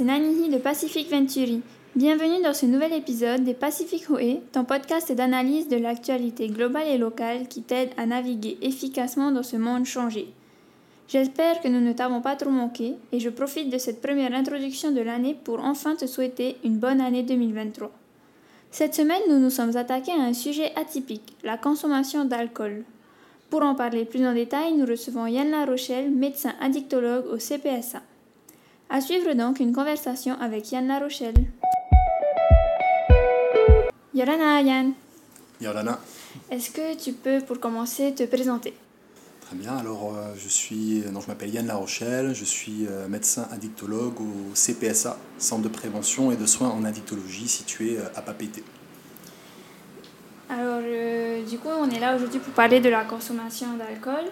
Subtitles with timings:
[0.00, 1.60] c'est Nanihi de Pacific Venturi.
[1.94, 6.96] Bienvenue dans ce nouvel épisode des Pacific Hoe, ton podcast d'analyse de l'actualité globale et
[6.96, 10.32] locale qui t'aide à naviguer efficacement dans ce monde changé.
[11.06, 14.90] J'espère que nous ne t'avons pas trop manqué et je profite de cette première introduction
[14.90, 17.90] de l'année pour enfin te souhaiter une bonne année 2023.
[18.70, 22.84] Cette semaine, nous nous sommes attaqués à un sujet atypique, la consommation d'alcool.
[23.50, 28.00] Pour en parler plus en détail, nous recevons Yann Larochelle, médecin addictologue au CPSA.
[28.92, 31.36] À suivre donc une conversation avec Yann Larochelle.
[34.12, 34.94] Yorana Yann.
[35.60, 36.00] Yorana.
[36.50, 38.74] Est-ce que tu peux pour commencer te présenter?
[39.42, 43.46] Très bien, alors euh, je suis, non, je m'appelle Yann Larochelle, je suis euh, médecin
[43.52, 48.64] addictologue au CPSA, Centre de prévention et de soins en addictologie situé euh, à Papété.
[50.48, 50.80] Alors,
[51.48, 54.24] du coup, on est là aujourd'hui pour parler de la consommation d'alcool.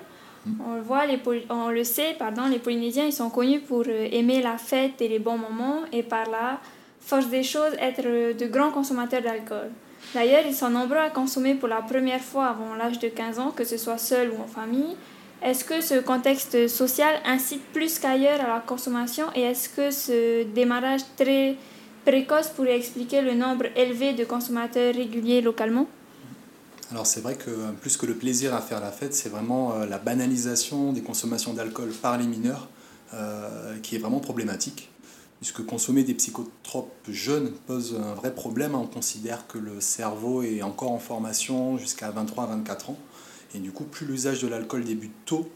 [0.67, 1.03] On le voit,
[1.51, 5.19] on le sait, pardon, les Polynésiens, ils sont connus pour aimer la fête et les
[5.19, 6.61] bons moments, et par là,
[7.01, 9.71] force des choses, être de grands consommateurs d'alcool.
[10.15, 13.51] D'ailleurs, ils sont nombreux à consommer pour la première fois avant l'âge de 15 ans,
[13.51, 14.97] que ce soit seul ou en famille.
[15.43, 20.43] Est-ce que ce contexte social incite plus qu'ailleurs à la consommation et est-ce que ce
[20.45, 21.57] démarrage très
[22.05, 25.87] précoce pourrait expliquer le nombre élevé de consommateurs réguliers localement?
[26.91, 29.87] Alors c'est vrai que plus que le plaisir à faire la fête, c'est vraiment euh,
[29.87, 32.69] la banalisation des consommations d'alcool par les mineurs
[33.15, 34.91] euh, qui est vraiment problématique
[35.41, 38.75] puisque consommer des psychotropes jeunes pose un vrai problème.
[38.75, 42.99] On considère que le cerveau est encore en formation jusqu'à 23 24 ans.
[43.55, 45.49] Et du coup, plus l'usage de l'alcool débute tôt,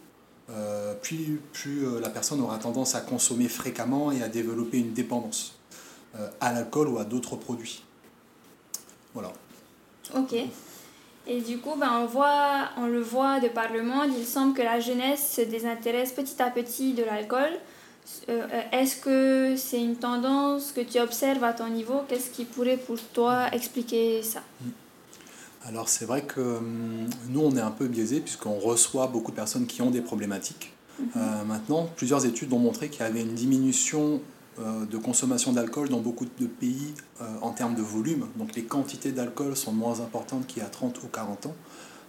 [0.50, 4.92] euh, plus, plus euh, la personne aura tendance à consommer fréquemment et à développer une
[4.92, 5.58] dépendance
[6.16, 7.82] euh, à l'alcool ou à d'autres produits.
[9.14, 9.32] Voilà.
[10.14, 10.34] Ok.
[11.26, 14.54] Et du coup, ben, on, voit, on le voit de par le monde, il semble
[14.54, 17.52] que la jeunesse se désintéresse petit à petit de l'alcool.
[18.28, 22.00] Euh, est-ce que c'est une tendance que tu observes à ton niveau?
[22.08, 24.40] Qu'est-ce qui pourrait pour toi expliquer ça?
[24.60, 24.68] Mm.
[25.68, 29.36] Alors c'est vrai que hum, nous on est un peu biaisé puisqu'on reçoit beaucoup de
[29.36, 30.72] personnes qui ont des problématiques.
[31.00, 31.04] Mm-hmm.
[31.16, 34.18] Euh, maintenant, plusieurs études ont montré qu'il y avait une diminution euh,
[34.58, 36.94] de consommation d'alcool dans beaucoup de pays
[37.40, 38.26] en termes de volume.
[38.36, 41.54] Donc les quantités d'alcool sont moins importantes qu'il y a 30 ou 40 ans.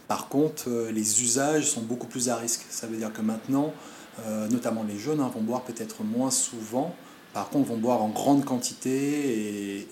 [0.07, 2.65] Par contre, les usages sont beaucoup plus à risque.
[2.69, 3.73] Ça veut dire que maintenant,
[4.19, 6.95] euh, notamment les jeunes, hein, vont boire peut-être moins souvent,
[7.33, 9.87] par contre vont boire en grande quantité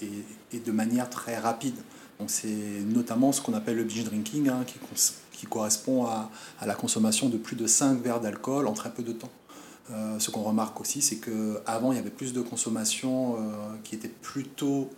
[0.52, 1.76] et, de manière très rapide.
[2.28, 2.48] C'est
[2.86, 4.76] notamment ce qu'on appelle le binge drinking, hein, qui,
[5.32, 6.30] qui, correspond à,
[6.60, 9.32] à, la consommation de plus de 5 verres d'alcool en très peu de temps.
[9.92, 13.40] Euh, ce qu'on remarque aussi, c'est qu'avant, il y avait plus de consommation euh,
[13.84, 14.90] qui était plutôt...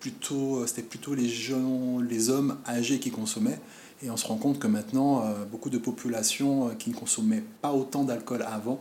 [0.00, 3.58] plutôt c'était plutôt les, jeunes, les hommes âgés qui consommaient
[4.02, 7.42] et on se rend compte que maintenant, euh, beaucoup de populations euh, qui ne consommaient
[7.62, 8.80] pas autant d'alcool avant,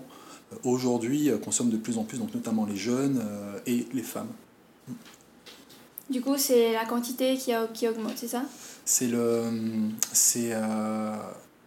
[0.51, 3.23] euh, aujourd'hui consomment de plus en plus, donc notamment les jeunes
[3.66, 4.28] et les femmes.
[6.09, 8.44] Du coup, c'est la quantité qui, qui augmente, c'est ça?
[8.84, 9.44] C'est le,
[10.11, 10.53] c'est,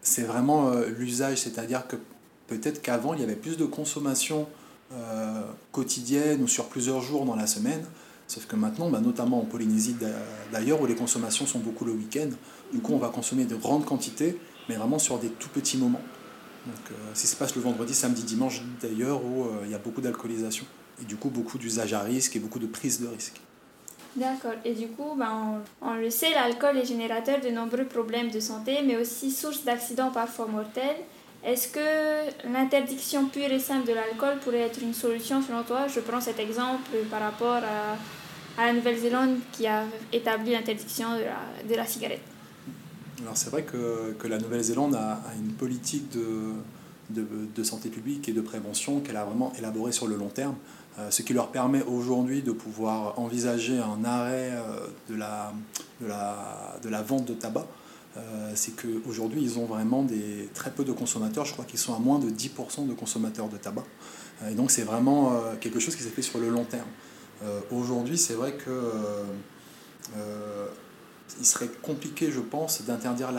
[0.00, 1.96] c'est vraiment l'usage, c'est-à-dire que
[2.48, 4.46] peut-être qu'avant, il y avait plus de consommation
[5.70, 7.84] quotidienne ou sur plusieurs jours dans la semaine.
[8.28, 9.96] Sauf que maintenant, bah, notamment en Polynésie
[10.52, 12.28] d'ailleurs, où les consommations sont beaucoup le week-end,
[12.72, 14.38] du coup on va consommer de grandes quantités,
[14.68, 16.02] mais vraiment sur des tout petits moments.
[16.66, 19.74] Donc euh, si ça se passe le vendredi, samedi, dimanche d'ailleurs, où euh, il y
[19.74, 20.66] a beaucoup d'alcoolisation.
[21.00, 23.40] Et du coup beaucoup d'usage à risque et beaucoup de prise de risque.
[24.16, 24.54] D'accord.
[24.64, 28.78] Et du coup, ben, on, le sait, l'alcool est générateur de nombreux problèmes de santé,
[28.84, 30.96] mais aussi source d'accidents parfois mortels.
[31.44, 35.86] Est-ce que l'interdiction pure et simple de l'alcool pourrait être une solution selon toi?
[35.86, 37.62] Je prends cet exemple par rapport
[38.58, 41.06] à la Nouvelle-Zélande qui a établi l'interdiction
[41.68, 42.20] de la, cigarette.
[43.22, 47.22] Alors c'est vrai que, que la Nouvelle-Zélande a, une politique de,
[47.54, 50.56] de, santé publique et de prévention qu'elle a vraiment élaborée sur le long terme,
[50.98, 55.52] euh, ce qui leur permet aujourd'hui de pouvoir envisager un arrêt euh, de, la,
[56.82, 57.66] de la vente de tabac.
[58.16, 61.44] Euh, c'est qu'aujourd'hui, ils ont vraiment des, très peu de consommateurs.
[61.44, 63.84] Je crois qu'ils sont à moins de 10% de consommateurs de tabac.
[64.50, 66.88] et donc, c'est vraiment quelque chose qui s'est fait sur le long terme.
[67.42, 69.24] Euh, aujourd'hui, c'est vrai que euh,
[70.16, 70.66] euh,
[71.38, 73.30] il serait compliqué, je pense, d'interdire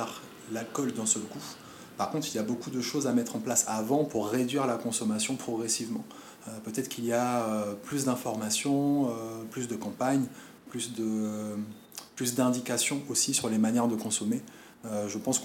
[0.51, 1.39] l'alcool d'un seul coup.
[1.97, 4.65] Par contre, il y a beaucoup de choses à mettre en place avant pour réduire
[4.65, 6.05] la consommation progressivement.
[6.63, 9.13] Peut-être qu'il y a plus d'informations,
[9.51, 10.25] plus de campagnes,
[10.69, 11.57] plus de
[12.19, 14.41] plus d'indications aussi sur les manières de consommer.
[14.83, 15.41] je pense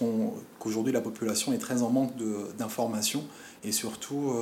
[0.59, 2.11] qu'aujourd'hui la population est très en manque
[2.59, 3.23] d'informations
[3.63, 4.33] et surtout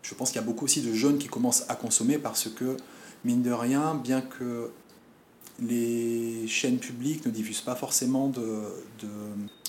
[0.00, 2.78] je pense qu'il y a beaucoup aussi de jeunes qui commencent à consommer parce que
[3.26, 4.70] mine de rien, bien que
[5.60, 8.62] les chaînes publiques ne diffusent pas forcément de,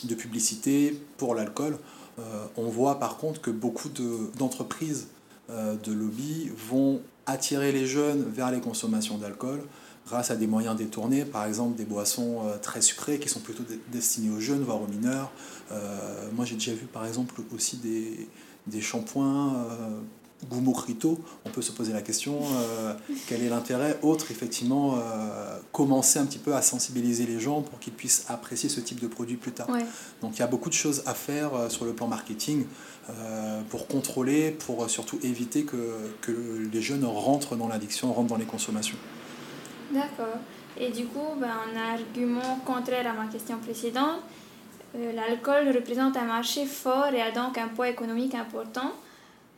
[0.08, 1.78] de, publicité pour l'alcool,
[2.20, 3.90] euh, on voit par contre que beaucoup
[4.38, 5.08] d'entreprises
[5.50, 9.62] de lobby vont attirer les jeunes vers les consommations d'alcool
[10.08, 14.36] grâce à des moyens détournés, par exemple des boissons très sucrées qui sont plutôt destinées
[14.36, 15.32] aux jeunes, voire aux mineurs.
[16.34, 18.28] moi j'ai déjà vu par exemple aussi des,
[18.68, 19.54] des shampoings
[20.50, 22.94] goût on peut se poser la question euh,
[23.28, 27.80] quel est l'intérêt autre effectivement euh, commencer un petit peu à sensibiliser les gens pour
[27.80, 29.68] qu'ils puissent apprécier ce type de produit plus tard.
[30.22, 32.66] Donc il y a beaucoup de choses à faire euh, sur le plan marketing
[33.70, 36.32] pour contrôler, pour surtout éviter que, que
[36.72, 38.96] les jeunes rentrent dans l'addiction, rentrent dans les consommations.
[39.92, 40.38] D'accord.
[40.80, 44.22] Et du coup, ben, un argument contraire à ma question précédente,
[44.94, 48.92] l'alcool représente un marché fort et a donc un poids économique important.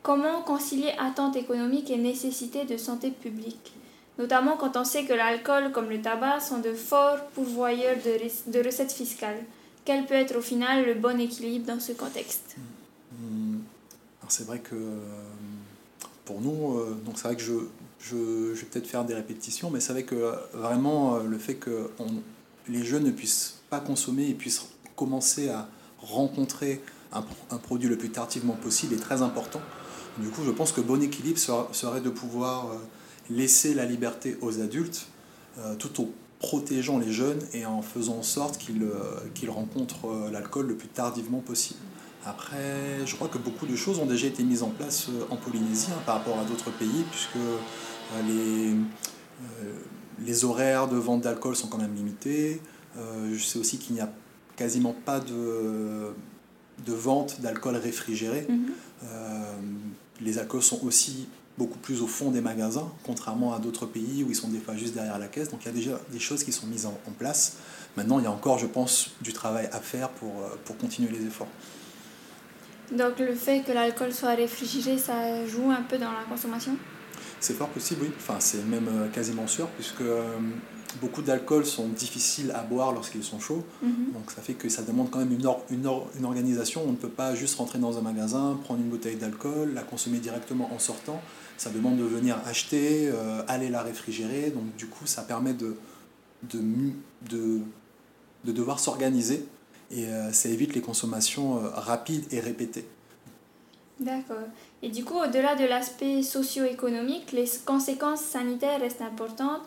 [0.02, 3.72] Comment concilier attente économique et nécessité de santé publique?
[4.18, 8.92] Notamment quand on sait que l'alcool comme le tabac sont de forts pourvoyeurs de, recettes
[8.92, 9.42] fiscales.
[9.84, 12.56] Quel peut être au final le bon équilibre dans ce contexte?
[13.12, 13.58] Hmm.
[14.28, 14.74] C'est vrai que
[16.24, 17.52] pour nous, euh, donc c'est vrai que je,
[18.04, 21.90] je, vais peut-être faire des répétitions, mais c'est vrai que vraiment euh, le fait que
[22.68, 24.66] les jeunes ne puissent pas consommer et puissent
[24.96, 25.68] commencer à
[25.98, 26.80] rencontrer
[27.12, 29.60] un, produit le plus tardivement possible est très important.
[30.18, 31.38] Du coup, je pense que bon équilibre
[31.72, 32.76] serait de pouvoir euh,
[33.30, 35.06] laisser la liberté aux adultes
[35.58, 36.08] euh, tout en
[36.40, 41.38] protégeant les jeunes et en faisant en sorte qu'ils euh, rencontrent l'alcool le plus tardivement
[41.38, 41.80] possible.
[42.26, 45.88] Après, je crois que beaucoup de choses ont déjà été mises en place en Polynésie
[45.90, 47.38] hein, par rapport à d'autres pays, puisque
[48.26, 48.74] les,
[50.24, 52.60] les horaires de vente d'alcool sont quand même limités.
[52.96, 54.10] je sais aussi qu'il n'y a
[54.56, 56.12] quasiment pas de,
[56.86, 58.46] de vente d'alcool réfrigéré.
[58.48, 59.08] Mm-hmm
[60.20, 64.30] les alcools sont aussi beaucoup plus au fond des magasins, contrairement à d'autres pays où
[64.30, 65.50] ils sont des fois juste derrière la caisse.
[65.50, 67.58] Donc il y a déjà des choses qui sont mises en, place.
[67.96, 71.10] Maintenant, il y a encore, je pense, du travail à faire pour, euh, pour continuer
[71.10, 71.48] les efforts.
[72.90, 76.76] Donc le fait que l'alcool soit réfrigéré, ça joue un peu dans la consommation?
[77.44, 78.10] C'est fort possible, oui.
[78.16, 80.38] Enfin, c'est même euh, quasiment sûr, puisque euh,
[81.02, 83.62] beaucoup d'alcools sont difficiles à boire lorsqu'ils sont chauds.
[83.82, 84.12] Mhm.
[84.14, 85.86] Donc ça fait que ça demande quand même une, une,
[86.18, 86.82] une, organisation.
[86.86, 90.20] On ne peut pas juste rentrer dans un magasin, prendre une bouteille d'alcool, la consommer
[90.20, 91.20] directement en sortant.
[91.58, 94.50] Ça demande de venir acheter, euh, aller la réfrigérer.
[94.50, 95.76] Donc du coup, ça permet de,
[96.50, 96.62] de,
[97.28, 97.60] de,
[98.46, 99.46] de devoir s'organiser
[99.90, 102.86] et euh, ça évite les consommations euh, rapides et répétées.
[104.04, 104.48] D'accord.
[104.82, 109.62] Et du coup, au-delà de l'aspect socio-économique, les conséquences sanitaires restent importantes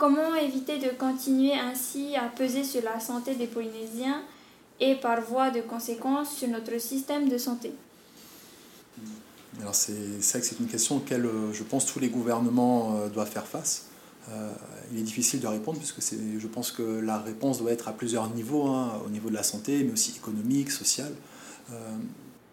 [0.00, 4.22] Comment éviter de continuer ainsi à peser sur la santé des Polynésiens
[4.80, 7.70] et par voie de conséquence sur notre système de santé?
[9.60, 13.08] Alors c'est vrai que c'est une question auquel euh, je pense tous les gouvernements euh,
[13.10, 13.88] doivent faire face.
[14.30, 14.50] Euh,
[14.90, 18.30] il est difficile de répondre puisque je pense que la réponse doit être à plusieurs
[18.30, 21.12] niveaux, hein, au niveau de la santé, mais aussi économique, social.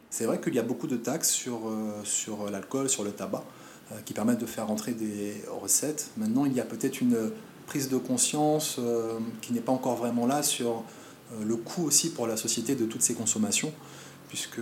[0.09, 1.71] C'est vrai qu'il y a beaucoup de taxes sur,
[2.03, 3.43] sur l'alcool, sur le tabac.
[3.93, 6.09] Euh, qui permettent de faire rentrer des recettes.
[6.17, 7.31] Maintenant, il y a peut-être une
[7.67, 10.83] prise de conscience euh, qui n'est pas encore vraiment là sur
[11.31, 13.71] euh, le coût aussi pour la société de toutes ces consommations.
[14.27, 14.59] Puisque,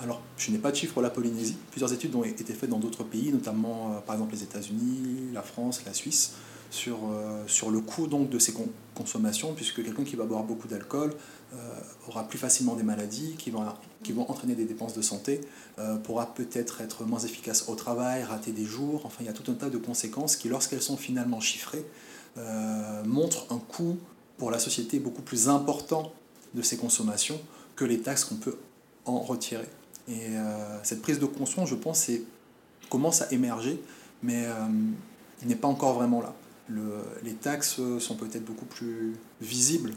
[0.00, 1.56] alors, je n'ai pas de chiffres pour la Polynésie.
[1.72, 5.82] Plusieurs études ont été faites dans d'autres pays, notamment par exemple les États-Unis, la France,
[5.84, 6.34] la Suisse,
[6.70, 6.98] sur,
[7.46, 8.54] sur le coût donc de ces
[8.94, 11.14] consommations, puisque quelqu'un qui va boire beaucoup d'alcool
[12.08, 13.64] aura plus facilement des maladies qui vont
[14.02, 15.40] qui vont entraîner des dépenses de santé,
[15.78, 19.32] euh, pourra peut-être être moins efficace au travail, rater des jours, enfin il y a
[19.32, 21.84] tout un tas de conséquences qui, lorsqu'elles sont finalement chiffrées,
[22.36, 23.98] euh, montrent un coût
[24.36, 26.12] pour la société beaucoup plus important
[26.54, 27.40] de ces consommations
[27.74, 28.56] que les taxes qu'on peut
[29.04, 29.68] en retirer.
[30.08, 32.08] Et euh, cette prise de conscience, je pense,
[32.88, 33.80] commence à émerger,
[34.22, 34.46] mais
[35.44, 36.34] n'est pas encore vraiment là.
[36.68, 39.94] Le, les taxes sont peut-être beaucoup plus visibles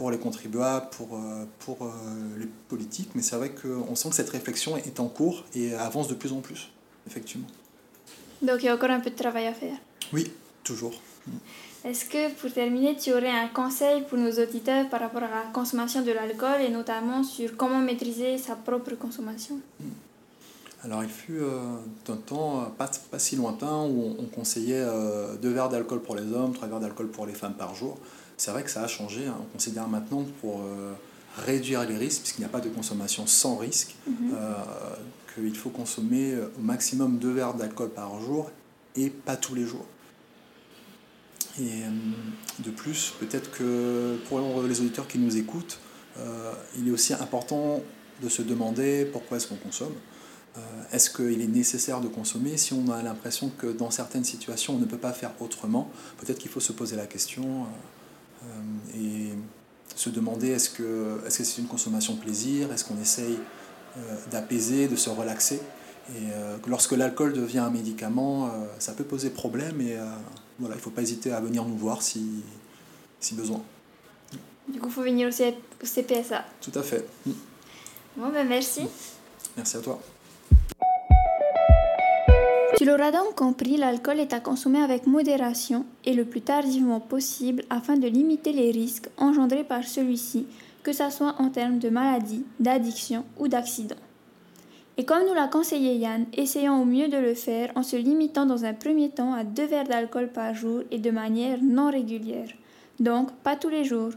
[0.00, 1.90] pour les contribuables, pour, euh, pour euh,
[2.38, 6.08] les politiques, mais c'est vrai qu'on sent que cette réflexion est en cours et avance
[6.08, 6.70] de plus en plus,
[7.06, 7.46] effectivement.
[8.40, 9.76] Donc il y a encore un peu de travail à faire.
[10.14, 10.32] Oui,
[10.64, 10.94] toujours.
[11.84, 15.42] Est-ce que pour terminer, tu aurais un conseil pour nos auditeurs par rapport à la
[15.52, 19.60] consommation de l'alcool et notamment sur comment maîtriser sa propre consommation?
[20.82, 21.76] Alors il fut euh,
[22.08, 24.84] un temps pas, pas, si lointain où on, conseillait
[25.42, 27.98] deux verres d'alcool pour les hommes, trois verres d'alcool pour les femmes par jour
[28.40, 29.26] c'est vrai que ça a changé.
[29.26, 29.36] Hein.
[29.38, 30.94] On considère maintenant pour euh,
[31.44, 34.32] réduire les risques, puisqu'il n'y a pas de consommation sans risque, mhm.
[34.34, 34.54] euh,
[35.34, 38.50] qu'il faut consommer euh, au maximum deux verres d'alcool par jour
[38.96, 39.86] et pas tous les jours.
[41.60, 41.82] Et
[42.60, 45.78] de plus, peut-être que pour les auditeurs qui nous écoutent,
[46.78, 47.82] il est aussi important
[48.22, 49.92] de se demander pourquoi est-ce qu'on consomme.
[50.92, 54.78] Est-ce qu'il est nécessaire de consommer Si on a l'impression que dans certaines situations on
[54.78, 55.88] ne peut pas faire autrement,
[56.18, 57.66] peut-être qu'il faut se poser la question
[58.44, 58.46] euh,
[58.96, 59.30] et
[59.94, 63.38] se demander est-ce que c'est -ce c'est une consommation plaisir, est-ce qu'on essaye
[63.96, 65.60] euh, d'apaiser, de se relaxer?
[66.16, 66.26] Et
[66.66, 69.96] lorsque l'alcool devient un médicament, ça peut poser problème et
[70.58, 72.42] voilà, il ne faut pas hésiter à venir nous voir si,
[73.20, 73.62] si besoin.
[74.68, 76.44] Du coup, il faut venir au CPSA.
[76.60, 77.06] Tout à fait.
[78.16, 78.82] Bon, ben merci.
[79.56, 80.00] Merci à toi.
[82.80, 87.62] Tu l'auras donc compris, l'alcool est à consommer avec modération et le plus tardivement possible
[87.68, 90.46] afin de limiter les risques engendrés par celui-ci,
[90.82, 93.96] que ce soit en termes de maladie, d'addiction ou d'accident.
[94.96, 98.46] Et comme nous l'a conseillé Yann, essayons au mieux de le faire en se limitant
[98.46, 102.48] dans un premier temps à deux verres d'alcool par jour et de manière non régulière.
[102.98, 104.12] Donc, pas tous les jours.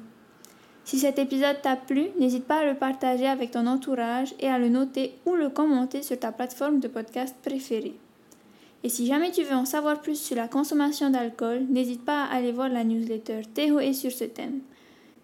[0.86, 4.58] Si cet épisode t'a plu, n'hésite pas à le partager avec ton entourage et à
[4.58, 7.98] le noter ou le commenter sur ta plateforme de podcast préférée.
[8.84, 12.36] Et si jamais tu veux en savoir plus sur la consommation d'alcool, n'hésite pas à
[12.36, 13.42] aller voir la newsletter
[13.82, 14.60] et sur ce thème.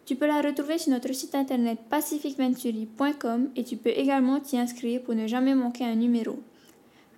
[0.05, 5.01] Tu peux la retrouver sur notre site internet pacificventuri.com et tu peux également t'y inscrire
[5.01, 6.39] pour ne jamais manquer un numéro.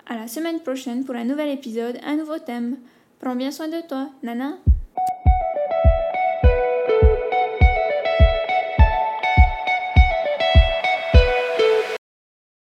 [0.08, 2.78] À la semaine prochaine pour un nouvel épisode, un nouveau thème.
[3.20, 4.58] Prends bien soin de toi, Nana.